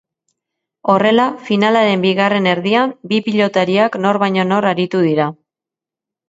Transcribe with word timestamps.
Horrela, 0.93 1.25
finalaren 1.49 2.05
bigarren 2.05 2.47
erdian 2.53 2.95
bi 3.13 3.19
pilotariak 3.29 3.99
nor 4.07 4.21
baino 4.25 4.47
nor 4.55 4.69
aritu 4.73 5.05
dira. 5.11 5.29